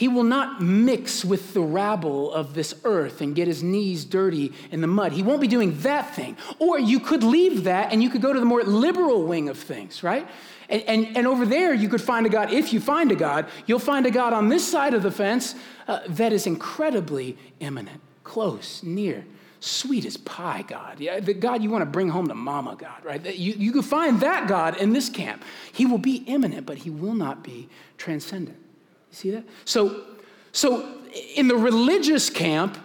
[0.00, 4.52] He, will not mix with the rabble of this earth and get his knees dirty
[4.70, 5.12] in the mud.
[5.12, 6.38] He won't be doing that thing.
[6.58, 9.58] Or you could leave that and you could go to the more liberal wing of
[9.58, 10.26] things, right?
[10.70, 12.50] And, and, and over there, you could find a God.
[12.50, 15.54] If you find a God, you'll find a God on this side of the fence
[15.86, 19.24] uh, that is incredibly immanent, close, near
[19.60, 20.98] sweet as pie God.
[20.98, 23.22] Yeah, the God you want to bring home to mama God, right?
[23.36, 25.44] You, you can find that God in this camp.
[25.72, 28.56] He will be immanent, but he will not be transcendent.
[29.10, 29.44] See that?
[29.64, 30.04] So,
[30.52, 30.88] so
[31.34, 32.78] in the religious camp,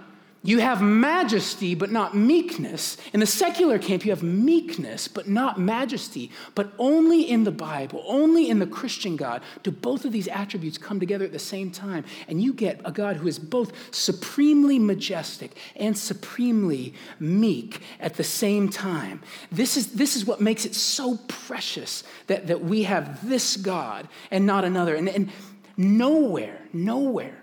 [0.45, 2.97] you have majesty but not meekness.
[3.13, 6.29] In the secular camp, you have meekness but not majesty.
[6.53, 10.77] But only in the Bible, only in the Christian God, do both of these attributes
[10.77, 12.05] come together at the same time.
[12.27, 18.23] And you get a God who is both supremely majestic and supremely meek at the
[18.23, 19.23] same time.
[19.51, 24.07] This is, this is what makes it so precious that, that we have this God
[24.29, 24.93] and not another.
[24.93, 25.31] And, and
[25.77, 27.37] Nowhere, nowhere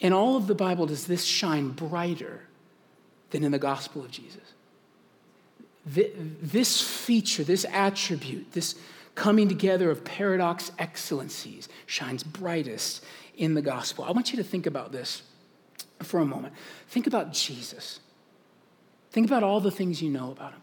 [0.00, 2.42] in all of the Bible does this shine brighter
[3.30, 4.52] than in the gospel of Jesus.
[5.86, 8.74] This feature, this attribute, this
[9.14, 13.04] coming together of paradox excellencies shines brightest
[13.36, 14.04] in the gospel.
[14.04, 15.22] I want you to think about this
[16.00, 16.54] for a moment.
[16.88, 18.00] Think about Jesus.
[19.10, 20.60] Think about all the things you know about him.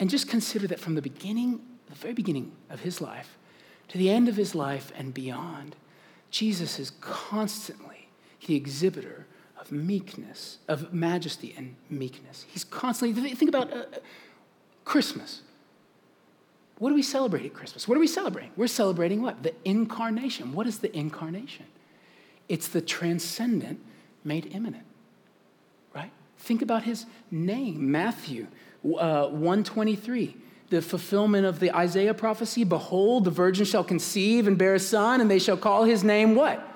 [0.00, 3.37] And just consider that from the beginning, the very beginning of his life,
[3.88, 5.76] to the end of his life and beyond,
[6.30, 8.08] Jesus is constantly
[8.46, 9.26] the exhibitor
[9.60, 12.44] of meekness, of majesty and meekness.
[12.48, 13.84] He's constantly, think about uh,
[14.84, 15.42] Christmas.
[16.78, 17.88] What do we celebrate at Christmas?
[17.88, 18.52] What are we celebrating?
[18.56, 19.42] We're celebrating what?
[19.42, 20.52] The incarnation.
[20.52, 21.66] What is the incarnation?
[22.48, 23.80] It's the transcendent
[24.24, 24.84] made immanent,
[25.94, 26.10] right?
[26.38, 28.46] Think about his name, Matthew
[28.84, 30.36] uh, 123
[30.70, 35.20] the fulfillment of the Isaiah prophecy Behold, the virgin shall conceive and bear a son,
[35.20, 36.66] and they shall call his name what?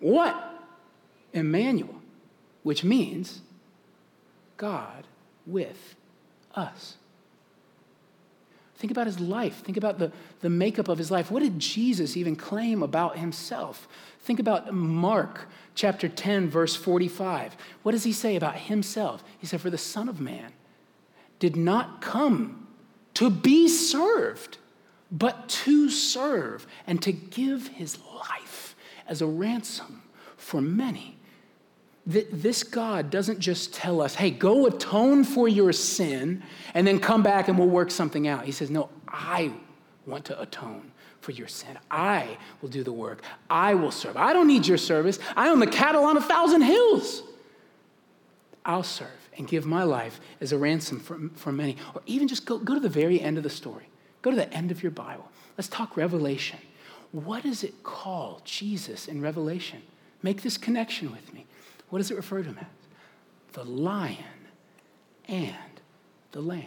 [0.00, 0.48] What?
[1.32, 2.00] Emmanuel,
[2.62, 3.40] which means
[4.56, 5.06] God
[5.46, 5.96] with
[6.54, 6.96] us.
[8.76, 9.62] Think about his life.
[9.62, 11.30] Think about the, the makeup of his life.
[11.30, 13.86] What did Jesus even claim about himself?
[14.20, 17.56] Think about Mark chapter 10, verse 45.
[17.84, 19.22] What does he say about himself?
[19.38, 20.52] He said, For the Son of Man
[21.38, 22.61] did not come
[23.14, 24.58] to be served,
[25.10, 28.74] but to serve and to give his life
[29.06, 30.02] as a ransom
[30.36, 31.18] for many.
[32.04, 36.42] This God doesn't just tell us, hey, go atone for your sin
[36.74, 38.44] and then come back and we'll work something out.
[38.44, 39.52] He says, no, I
[40.04, 41.78] want to atone for your sin.
[41.90, 43.22] I will do the work.
[43.48, 44.16] I will serve.
[44.16, 45.20] I don't need your service.
[45.36, 47.22] I own the cattle on a thousand hills.
[48.64, 51.76] I'll serve and give my life as a ransom for, for many.
[51.94, 53.88] Or even just go, go to the very end of the story.
[54.20, 55.28] Go to the end of your Bible.
[55.56, 56.58] Let's talk Revelation.
[57.12, 59.82] What does it call Jesus in Revelation?
[60.22, 61.46] Make this connection with me.
[61.90, 62.66] What does it refer to him as?
[63.52, 64.16] The lion
[65.28, 65.54] and
[66.32, 66.66] the lamb,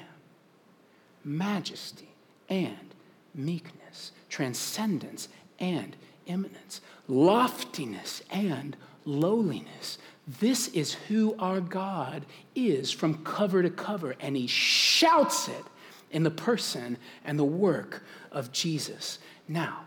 [1.24, 2.10] majesty
[2.48, 2.94] and
[3.34, 5.96] meekness, transcendence and
[6.28, 9.98] immanence, loftiness and lowliness.
[10.28, 15.64] This is who our God is from cover to cover, and he shouts it
[16.10, 19.20] in the person and the work of Jesus.
[19.48, 19.86] Now,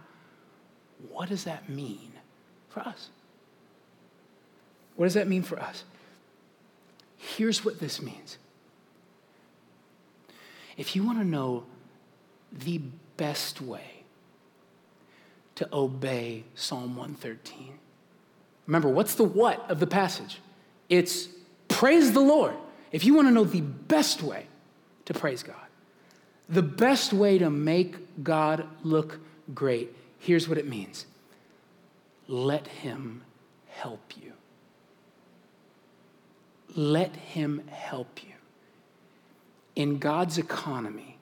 [1.11, 2.13] what does that mean
[2.69, 3.09] for us?
[4.95, 5.85] What does that mean for us?
[7.17, 8.39] Here's what this means.
[10.77, 11.65] If you want to know
[12.53, 12.81] the
[13.17, 14.05] best way
[15.57, 17.79] to obey Psalm 113,
[18.69, 20.41] remember, what's the what of the passage?
[20.89, 21.29] It's
[21.67, 22.55] praise the Lord.
[22.93, 24.47] If you want to know the best way
[25.07, 25.57] to praise God,
[26.49, 29.19] the best way to make God look
[29.55, 31.07] great, here's what it means
[32.29, 33.23] let Him
[33.71, 34.33] help you.
[36.77, 38.35] Let Him help you.
[39.75, 41.19] In God's economy,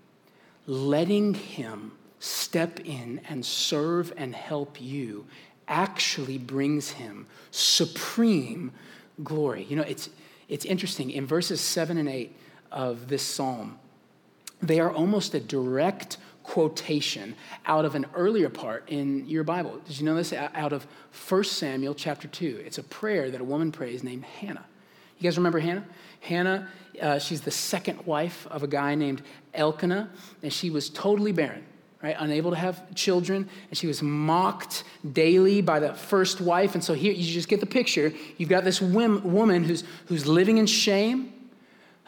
[0.66, 5.26] letting Him step in and serve and help you
[5.68, 8.72] actually brings Him supreme
[9.22, 9.64] glory.
[9.64, 10.10] You know, it's,
[10.48, 11.10] it's interesting.
[11.10, 12.36] In verses 7 and 8
[12.70, 13.78] of this psalm,
[14.62, 17.34] they are almost a direct quotation
[17.66, 19.80] out of an earlier part in your Bible.
[19.86, 20.32] Did you know this?
[20.32, 20.86] Out of
[21.28, 22.62] 1 Samuel chapter 2.
[22.64, 24.64] It's a prayer that a woman prays named Hannah.
[25.18, 25.84] You guys remember Hannah?
[26.20, 26.68] Hannah,
[27.00, 29.22] uh, she's the second wife of a guy named
[29.54, 30.10] Elkanah,
[30.42, 31.64] and she was totally barren.
[32.02, 36.74] Right, unable to have children, and she was mocked daily by the first wife.
[36.74, 38.12] And so here, you just get the picture.
[38.36, 41.32] You've got this woman who's, who's living in shame,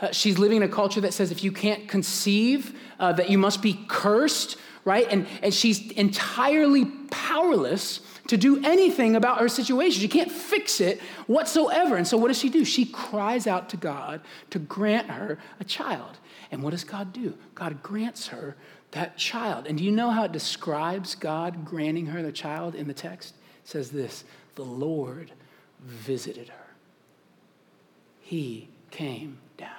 [0.01, 3.39] uh, she's living in a culture that says if you can't conceive, uh, that you
[3.39, 5.07] must be cursed, right?
[5.11, 10.01] And, and she's entirely powerless to do anything about her situation.
[10.01, 11.97] She can't fix it whatsoever.
[11.97, 12.65] And so what does she do?
[12.65, 14.21] She cries out to God
[14.51, 16.19] to grant her a child.
[16.51, 17.35] And what does God do?
[17.55, 18.57] God grants her
[18.93, 19.67] that child.
[19.67, 23.35] And do you know how it describes God granting her the child in the text?
[23.65, 24.25] It says this
[24.55, 25.33] the Lord
[25.81, 26.67] visited her.
[28.21, 29.71] He came down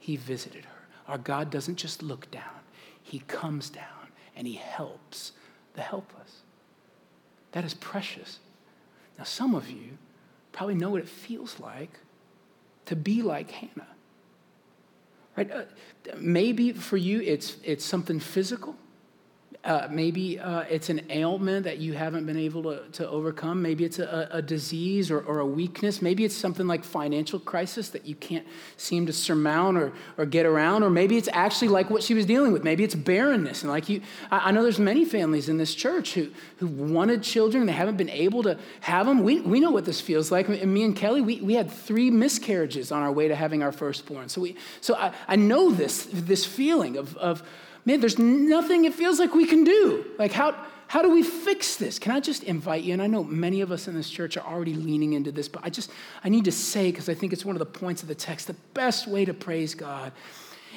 [0.00, 0.88] he visited her.
[1.06, 2.64] Our God doesn't just look down,
[3.02, 5.32] He comes down and He helps
[5.74, 6.40] the helpless.
[7.52, 8.40] That is precious.
[9.18, 9.98] Now, some of you
[10.50, 12.00] probably know what it feels like
[12.86, 13.86] to be like Hannah.
[15.36, 15.50] Right?
[15.50, 15.62] Uh,
[16.18, 18.76] maybe for you it's, it's something physical.
[19.62, 23.60] Uh, maybe uh, it's an ailment that you haven't been able to, to overcome.
[23.60, 26.00] Maybe it's a, a disease or, or, a weakness.
[26.00, 28.46] Maybe it's something like financial crisis that you can't
[28.78, 30.82] seem to surmount or, or get around.
[30.82, 32.64] Or maybe it's actually like what she was dealing with.
[32.64, 33.62] Maybe it's barrenness.
[33.62, 37.22] And like you, I, I know there's many families in this church who, who wanted
[37.22, 39.22] children and they haven't been able to have them.
[39.22, 40.48] We, we know what this feels like.
[40.48, 43.72] And me and Kelly, we, we had three miscarriages on our way to having our
[43.72, 44.30] firstborn.
[44.30, 47.42] So, we, so I, I know this, this feeling of, of
[47.84, 50.04] man, there's nothing it feels like we can do.
[50.18, 50.54] Like, how,
[50.86, 51.98] how do we fix this?
[51.98, 52.92] Can I just invite you?
[52.92, 55.64] And I know many of us in this church are already leaning into this, but
[55.64, 55.90] I just,
[56.24, 58.46] I need to say, because I think it's one of the points of the text,
[58.46, 60.12] the best way to praise God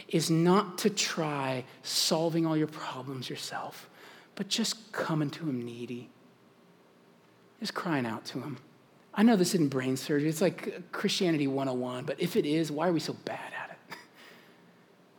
[0.07, 3.89] is not to try solving all your problems yourself,
[4.35, 6.09] but just coming to Him needy,
[7.59, 8.57] just crying out to Him.
[9.15, 12.87] I know this isn't brain surgery, it's like Christianity 101, but if it is, why
[12.87, 13.72] are we so bad at it?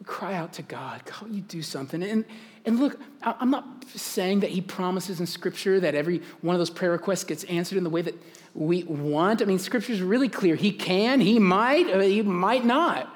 [0.05, 1.03] Cry out to God.
[1.05, 2.03] God, you do something.
[2.03, 2.25] And,
[2.65, 6.71] and look, I'm not saying that He promises in Scripture that every one of those
[6.71, 8.15] prayer requests gets answered in the way that
[8.55, 9.43] we want.
[9.43, 10.55] I mean, Scripture is really clear.
[10.55, 13.15] He can, He might, uh, He might not.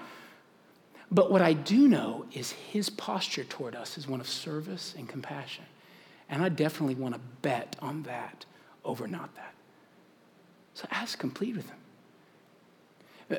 [1.10, 5.08] But what I do know is His posture toward us is one of service and
[5.08, 5.64] compassion.
[6.28, 8.44] And I definitely want to bet on that
[8.84, 9.54] over not that.
[10.74, 11.77] So ask complete with Him.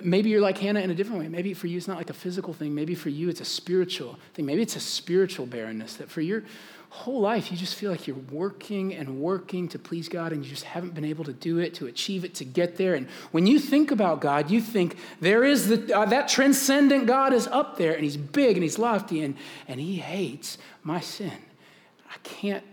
[0.03, 1.27] Maybe you're like Hannah in a different way.
[1.27, 2.75] Maybe for you it's not like a physical thing.
[2.75, 4.45] Maybe for you it's a spiritual thing.
[4.45, 6.43] Maybe it's a spiritual barrenness that for your
[6.91, 10.49] whole life you just feel like you're working and working to please God and you
[10.49, 12.93] just haven't been able to do it, to achieve it, to get there.
[12.93, 17.33] And when you think about God, you think there is the, uh, that transcendent God
[17.33, 19.35] is up there and he's big and he's lofty and,
[19.67, 21.37] and he hates my sin.
[22.11, 22.63] I can't,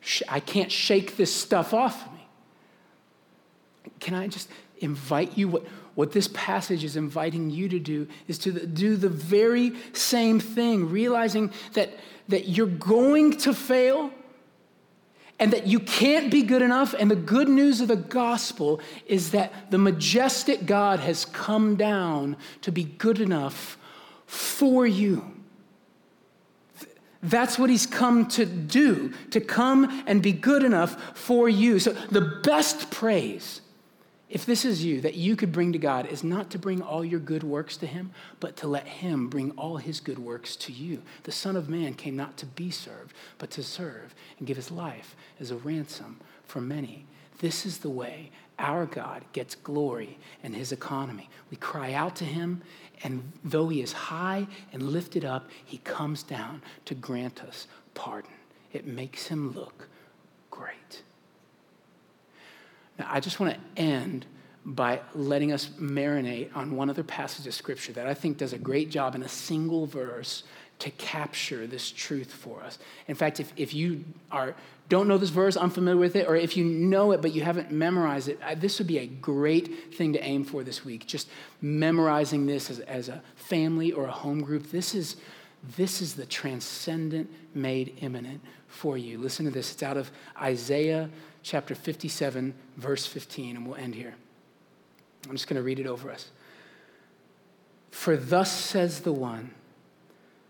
[0.00, 2.26] sh- I can't shake this stuff off of me.
[4.00, 5.48] Can I just invite you?
[5.48, 10.40] What, what this passage is inviting you to do is to do the very same
[10.40, 11.90] thing, realizing that,
[12.28, 14.10] that you're going to fail
[15.38, 16.94] and that you can't be good enough.
[16.98, 22.36] And the good news of the gospel is that the majestic God has come down
[22.62, 23.76] to be good enough
[24.26, 25.30] for you.
[27.22, 31.78] That's what he's come to do, to come and be good enough for you.
[31.78, 33.62] So, the best praise,
[34.30, 37.04] if this is you, that you could bring to God is not to bring all
[37.04, 38.10] your good works to him,
[38.40, 41.02] but to let him bring all his good works to you.
[41.24, 44.70] The Son of Man came not to be served, but to serve and give his
[44.70, 47.04] life as a ransom for many.
[47.38, 51.28] This is the way our God gets glory in his economy.
[51.50, 52.62] We cry out to him,
[53.02, 58.30] and though he is high and lifted up, he comes down to grant us pardon.
[58.72, 59.88] It makes him look
[60.50, 61.02] great.
[62.98, 64.26] Now, I just want to end
[64.64, 68.58] by letting us marinate on one other passage of scripture that I think does a
[68.58, 70.44] great job in a single verse
[70.78, 72.78] to capture this truth for us.
[73.06, 74.54] In fact, if, if you are,
[74.88, 77.70] don't know this verse, unfamiliar with it, or if you know it but you haven't
[77.70, 81.06] memorized it, this would be a great thing to aim for this week.
[81.06, 81.28] Just
[81.60, 84.70] memorizing this as, as a family or a home group.
[84.70, 85.16] This is,
[85.76, 89.18] this is the transcendent made immanent for you.
[89.18, 89.72] Listen to this.
[89.72, 91.08] It's out of Isaiah
[91.44, 94.14] chapter 57, verse 15, and we'll end here.
[95.28, 96.30] I'm just going to read it over us.
[97.90, 99.52] For thus says the one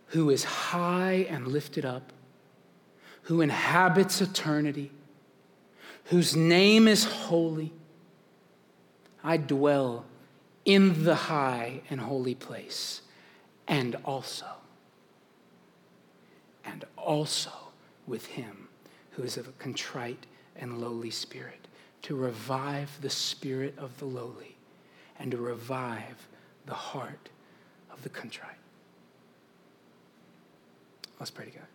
[0.09, 2.13] who is high and lifted up,
[3.23, 4.93] who inhabits eternity,
[6.05, 7.73] whose name is holy.
[9.23, 10.05] I dwell
[10.65, 13.03] in the high and holy place,
[13.67, 14.47] and also,
[16.65, 17.51] and also
[18.07, 18.69] with him
[19.13, 20.27] who is of a contrite
[20.57, 21.67] and lowly spirit,
[22.03, 24.57] to revive the spirit of the lowly,
[25.19, 26.29] and to revive
[26.67, 27.29] the heart
[27.91, 28.57] of the contrite.
[31.19, 31.69] Let's pray together.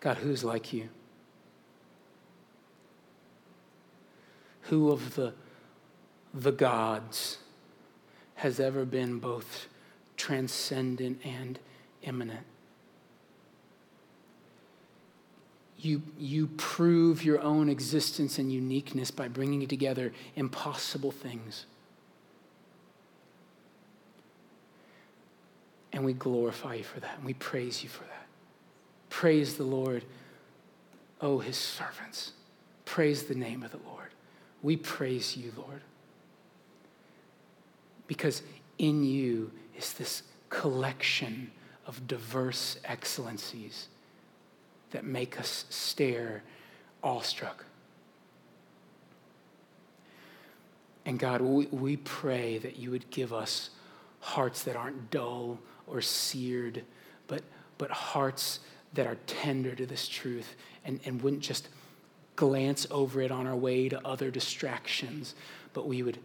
[0.00, 0.88] God, God, who's like you?
[4.62, 5.34] Who of the,
[6.32, 7.38] the gods
[8.38, 9.68] has ever been both
[10.16, 11.58] transcendent and
[12.02, 12.46] immanent?
[15.78, 21.66] you, you prove your own existence and uniqueness by bringing together impossible things.
[25.92, 28.26] And we glorify you for that, and we praise you for that.
[29.08, 30.04] Praise the Lord,
[31.20, 32.32] oh, his servants.
[32.84, 34.08] Praise the name of the Lord.
[34.62, 35.80] We praise you, Lord,
[38.08, 38.42] because
[38.78, 41.52] in you is this collection
[41.86, 43.86] of diverse excellencies
[44.90, 46.42] that make us stare
[47.04, 47.64] awestruck.
[51.04, 53.70] And God, we, we pray that you would give us
[54.20, 56.84] hearts that aren't dull or seared,
[57.28, 57.42] but,
[57.78, 58.60] but hearts
[58.94, 61.68] that are tender to this truth and, and wouldn't just
[62.36, 65.34] glance over it on our way to other distractions,
[65.72, 66.18] but we would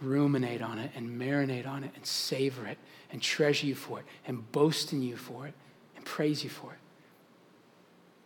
[0.00, 2.78] ruminate on it and marinate on it and savor it
[3.10, 5.54] and treasure you for it and boast in you for it
[5.96, 6.78] and praise you for it.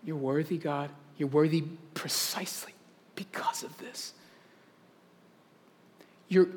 [0.04, 0.90] You're worthy, God.
[1.16, 1.62] You're worthy
[1.94, 2.74] precisely
[3.14, 4.12] because of this.
[6.28, 6.48] You're,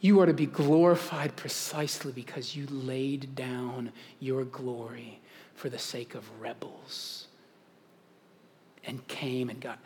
[0.00, 5.20] you are to be glorified precisely because you laid down your glory
[5.54, 7.26] for the sake of rebels
[8.84, 9.78] and came and got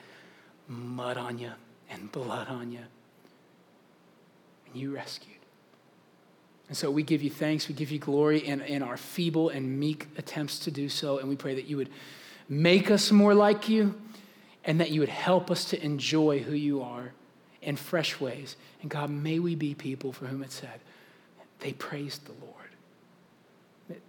[0.68, 1.53] mud on you
[1.91, 2.80] and blood on you.
[4.74, 5.36] You rescued.
[6.68, 9.78] And so we give you thanks, we give you glory in, in our feeble and
[9.78, 11.90] meek attempts to do so, and we pray that you would
[12.48, 13.94] make us more like you,
[14.64, 17.12] and that you would help us to enjoy who you are
[17.60, 18.56] in fresh ways.
[18.80, 20.80] And God, may we be people for whom it said,
[21.60, 24.00] they praised the Lord.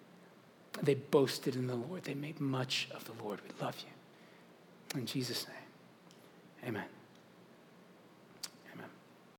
[0.82, 2.04] They boasted in the Lord.
[2.04, 3.40] They made much of the Lord.
[3.42, 5.00] We love you.
[5.00, 7.03] In Jesus' name, amen.